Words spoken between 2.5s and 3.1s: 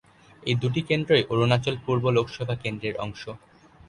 কেন্দ্রের